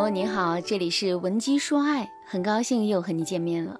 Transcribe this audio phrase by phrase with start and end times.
[0.00, 3.78] 友你好，这里是文姬说爱，很高兴又和你见面了。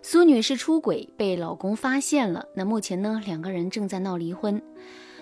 [0.00, 4.60] 苏女士出轨被老公发现了，那目前呢，两个人正在闹离婚。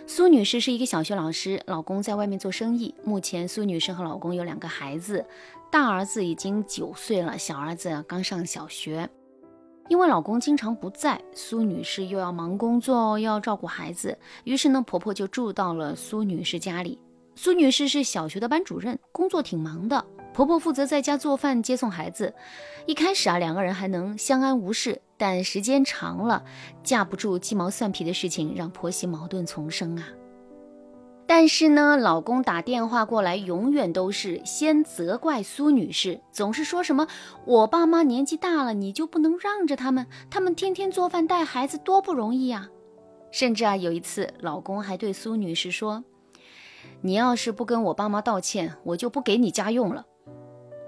[0.06, 2.94] 苏女士是一个小学老师，老公在外面做生意。
[3.02, 5.26] 目前苏女士和老公有两个孩子，
[5.70, 9.10] 大儿子已经九岁了，小儿子刚上小学。
[9.88, 17.00] 因为老公经常不在，苏女士又要忙工作，又要照顾孩子，于是呢，婆婆就住到了苏女士家里。
[17.34, 20.04] 苏女士是小学的班主任，工作挺忙的。
[20.32, 22.34] 婆婆负责在家做饭、接送孩子。
[22.86, 26.44] 一开始啊，两个人还能相安无事，但时间长了，
[26.82, 30.08] 架不住鸡毛蒜皮的事情，让婆媳矛盾丛生啊。
[31.26, 37.06] 但是呢，老公打电话过来，永远都是先责怪苏女士，总是说什么
[37.46, 40.06] “我爸妈年纪大了，你就不能让着他们？
[40.28, 42.68] 他们天天做饭带孩子多不容易呀！”
[43.30, 46.02] 甚至啊，有一次，老公还对苏女士说。
[47.02, 50.06] 你要是不跟我爸妈道歉，我就不给你家用了。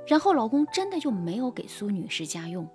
[0.06, 2.68] 然后老公真的就没有给苏女士家用。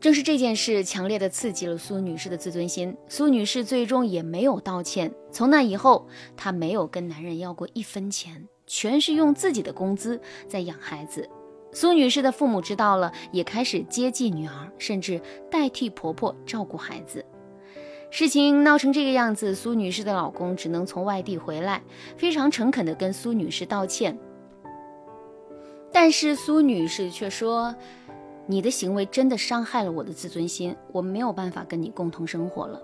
[0.00, 5.12] 正是这件事强烈的刺激了苏女士的自尊心，苏女士最终也没有道歉。
[5.30, 11.28] 从那以后，她没有跟男人要过一分钱，全是用自己的工资在养孩子。
[11.72, 17.22] 苏女士的父母知道了，也开始接济女儿，甚至代替婆婆照顾孩子。
[18.10, 21.82] 事情闹成这个样子，苏女士的老公只能从外地回来，
[22.16, 24.18] 非常诚恳地跟苏女士道歉。
[25.92, 27.74] 但是苏女士却说
[28.46, 32.80] ：“你的行为真的伤害了我的自尊心，我没有办法跟你共同生活了。”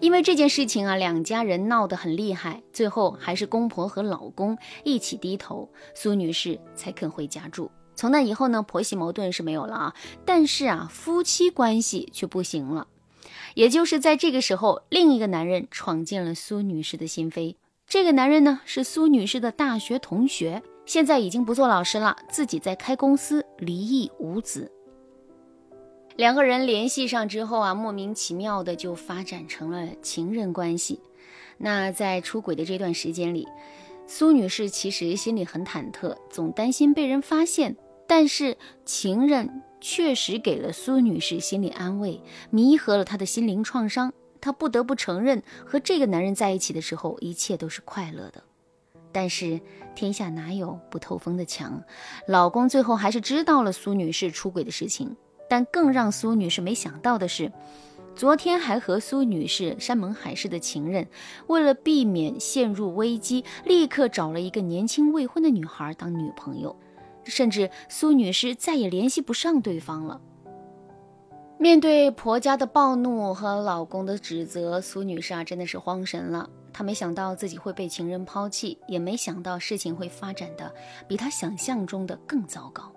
[0.00, 7.70] 因为这件事情啊，两家人闹得很厉害，最后还是公婆和老公一起低头，苏女士才肯回家住。
[7.96, 12.86] 从那以后呢，婆媳矛盾是没有了啊，但是啊，夫妻关系却不行了。
[13.54, 17.56] 也就是在这个时候，另一个男人闯进了苏女士的心扉。
[17.86, 24.70] 这个男人呢，是苏女士的大学同学，现在已经不做老师了，自己在开公司，离异无子。
[26.16, 31.00] 两个人联系上之后啊，莫名其妙的就发展成了情人关系。
[31.58, 33.46] 那在出轨的这段时间里，
[34.06, 37.76] 苏女士其实心里很忐忑，总担心被人发现。
[38.06, 39.62] 但是情人。
[39.86, 44.14] 确实给了苏女士心理安慰，弥合了她的心灵创伤。
[44.44, 48.42] 她不得不承认，和这个男人在一起的时候，一切都是快乐的。
[49.10, 49.58] 但是
[49.94, 51.82] 天下哪有不透风的墙？
[52.28, 55.16] 老公最后还是知道了苏女士出轨的事情。
[55.48, 57.50] 但更让苏女士没想到的是，
[58.14, 61.08] 昨天还和苏女士山盟海誓的情人，
[61.46, 66.76] 为了避免陷入危机，立刻找了一个年轻未婚的女孩当女朋友。
[67.24, 70.20] 甚至苏女士再也联系不上对方了。
[71.64, 76.50] 面对婆家的暴怒和老公的指责，苏女士啊真的是慌神了。
[76.74, 80.70] 她没想到自己会被情人抛弃，也没想到事情会发展的
[81.08, 82.92] 比她想象中的更糟糕。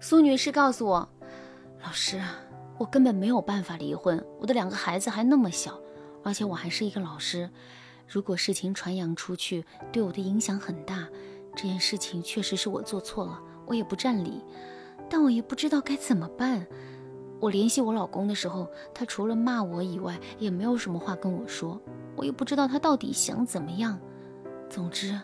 [0.00, 1.08] 苏女士告诉我
[1.80, 2.20] ：“老师，
[2.78, 5.78] 我根本没有办法离婚，我的两个孩子还那么小，
[6.24, 7.48] 而且我还是一个老师。
[8.08, 11.06] 如果事情传扬出去，对我的影响很大。”
[11.54, 14.42] 这件事情确实是我做错了，我也不占理，
[15.08, 16.66] 但我也不知道该怎么办。
[17.40, 21.80] 我联系我老公的时候，他除了骂我以外，也没有什么话跟我说，
[22.16, 23.98] 我也不知道他到底想怎么样。
[24.68, 25.18] 总之，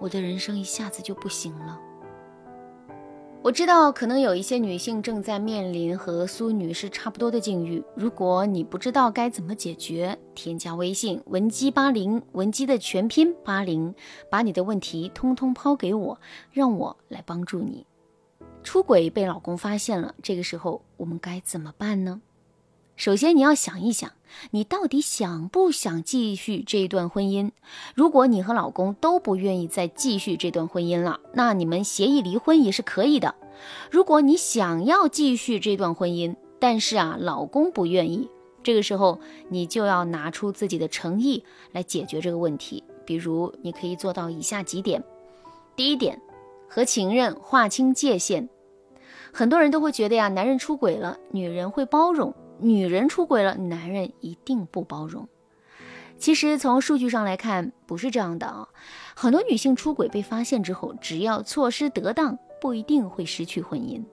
[0.00, 1.78] 我的人生一下子就不行了。
[3.42, 7.82] 我知道，可能有一些女性正在面临和苏女士差不多的境遇。
[7.96, 13.94] 如果你不知道该怎么解决，添加微信文姬八零，文姬的全拼八零，
[14.30, 16.20] 把你的问题通通抛给我，
[16.52, 17.84] 让我来帮助你。
[18.62, 22.20] 出轨被老公发现了，这个时候我们该怎么办呢？
[22.94, 24.12] 首先，你要想一想，
[24.50, 27.50] 你到底想不想继续这段婚姻？
[27.94, 33.34] 如果你和老公都不愿意再继续这段婚姻了，那你们协议离婚也是可以的。
[33.90, 38.28] 如果你想要继续这段婚姻，但是啊，老公不愿意，
[38.62, 39.18] 这个时候
[39.48, 41.42] 你就要拿出自己的诚意
[41.72, 42.84] 来解决这个问题。
[43.04, 45.02] 比如，你可以做到以下几点：
[45.74, 46.20] 第一点，
[46.68, 48.48] 和情人划清界限。
[49.32, 52.34] 很多人都会觉得呀，男人出轨了，女人会包容。
[52.58, 55.26] 女人出轨了，男人一定不包容。
[56.18, 58.68] 其实从数据上来看，不是这样的啊。
[59.16, 64.04] 很多女性出轨被发现之后，只要措施得当，不一定会失去婚姻。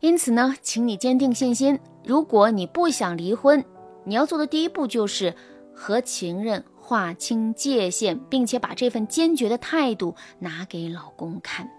[0.00, 1.78] 因此呢，请你坚定信心。
[2.04, 3.62] 如果你不想离婚，
[4.04, 5.34] 你要做的第一步就是
[5.74, 11.70] 和情人划清界限，并且把这份坚决的态度拿给老公看。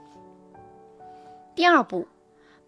[1.55, 2.07] 第二步，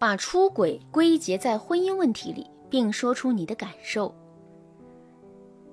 [0.04, 2.46] 把出轨归结在婚姻问题里。
[2.74, 4.12] 并说出你的感受。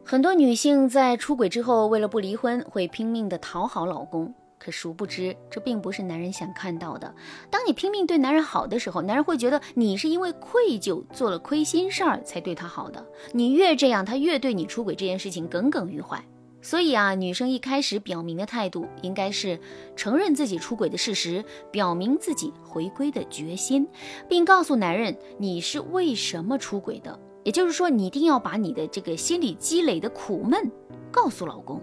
[0.06, 4.32] 很多女性在出轨之后，为了不离婚，会拼命的讨好老公。
[4.60, 7.12] 可殊不知，这并不是男人想看到的。
[7.50, 13.04] 当你拼命对男人好的时候，男人会觉得你是因为愧疚做了亏心事儿才对他好的。
[13.32, 16.24] 你越这样，他越对你出轨这件事情耿耿于怀。
[16.62, 19.60] 所以啊，女生一开始表明的态度应该是
[19.96, 23.88] 承认自己出轨的事实，表明自己回归的决心，
[24.30, 27.20] 并告诉男人你是为什么出轨的。
[27.44, 30.72] 也就是说，你一定要把你的这个心理积累的苦闷
[31.12, 31.82] 告诉老公。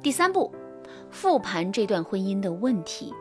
[0.00, 0.54] 第三步，
[1.10, 3.12] 复盘这段婚姻的问题。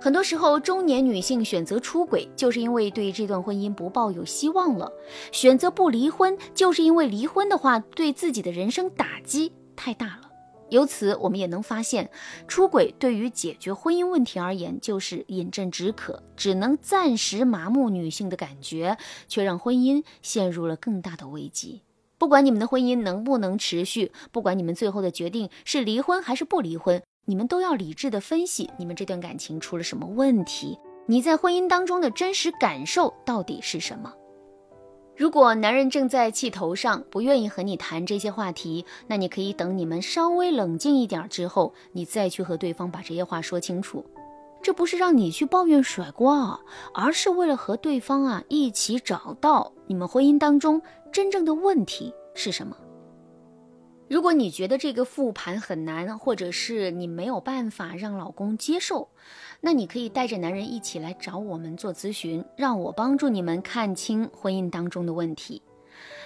[0.00, 4.88] 很多时候，中年女性选择出轨，就是因为对这段婚姻不抱有希望了；
[5.32, 10.20] 选择不离婚，就是因为离婚的话，对自己的人生打击太大了。
[10.70, 12.10] 由此，我们也能发现，
[12.46, 18.96] 出轨对于解决婚姻问题而言，就是饮鸩止渴，只能暂时麻木女性的感觉，
[19.26, 21.82] 却让婚姻陷入了更大的危机。
[22.18, 27.02] 不管你们的婚姻能不能持续，不管你们最后的决定是离婚还是不离婚。
[27.28, 30.78] 你们都要理智的分析，你们这段感情出了什么问题？
[31.04, 34.10] 你在婚姻当中的真实感受到底是什么？
[35.14, 44.02] 如果男人正在气头上，不愿意和你谈这些话题，那你可以等你们稍微冷静一点之后，你再去和对方把这些话说清楚。
[44.62, 46.58] 这不是让你去抱怨甩锅，
[46.94, 50.80] 而是为了和对方啊一起找到你们婚姻当中
[51.12, 52.74] 真正的问题是什么。
[54.08, 59.08] 如果你觉得这个复盘很难，或者是你没有办法让老公接受，
[59.60, 65.60] 那你可以带着男人一起来找我们做咨询，让我帮助你们看清婚姻当中的问题。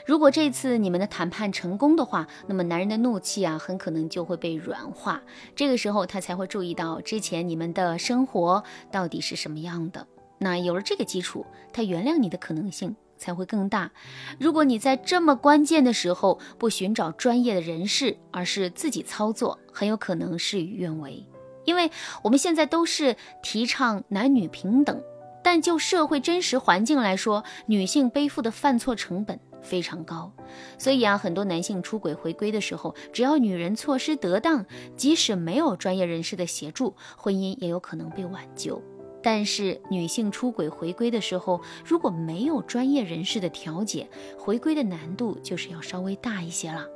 [0.07, 5.21] 如果这次你们的谈判成功的话，那么男人的怒气啊，很可能就会被软化，
[5.57, 8.63] 这个时候他才会注意到之前你们的生活
[8.93, 10.07] 到底是什么样的。
[10.39, 12.95] 那有了这个基础，他原谅你的可能性。
[13.23, 13.93] 才会更大。
[14.41, 21.25] 如果你在这么关键的时候不寻找专业的人士，而是自己操作，很有可能事与愿违。
[21.65, 21.89] 因为
[22.25, 25.01] 我们现在都是提倡男女平等，
[25.45, 30.33] 但就社会真实环境来说，女性背负的犯错成本非常高。
[30.77, 34.67] 所以啊，很多男性出轨回归的时候，只要女人措施得当，
[34.97, 38.83] 即使没有专业人士的协助，婚姻也有可能被挽救。
[39.23, 44.09] 但是女性出轨回归的时候，如果没有专业人士的调解，
[44.39, 46.87] 回归的难度就是要稍微大一些了。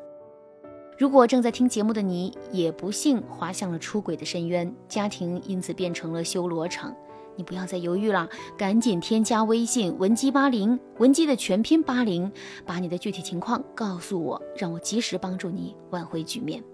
[0.98, 6.96] 如果正在听节目的你也不幸滑向了出轨的深渊，家庭因此变成了修罗场，
[7.36, 8.26] 你不要再犹豫了，
[8.56, 12.32] 赶紧添加微信文姬八零，文姬的全拼八零，
[12.64, 16.64] 把你的具体情况告诉我，让我及时帮助你挽回局面。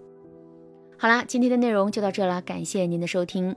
[0.97, 3.57] 好啦，今天的内容就到这了，感谢您的收听。